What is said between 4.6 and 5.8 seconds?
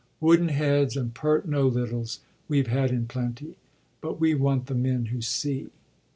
the men who see.